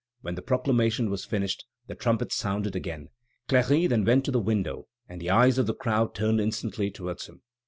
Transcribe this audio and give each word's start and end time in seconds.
When 0.21 0.33
the 0.33 0.41
proclamation 0.41 1.11
was 1.11 1.25
finished, 1.25 1.65
the 1.85 1.93
trumpets 1.93 2.33
sounded 2.33 2.75
again. 2.75 3.09
Cléry 3.47 3.87
then 3.87 4.03
went 4.03 4.25
to 4.25 4.31
the 4.31 4.39
window, 4.39 4.87
and 5.07 5.21
the 5.21 5.29
eyes 5.29 5.59
of 5.59 5.67
the 5.67 5.75
crowd 5.75 6.15
turned 6.15 6.41
instantly 6.41 6.89
towards 6.89 7.27
him. 7.27 7.43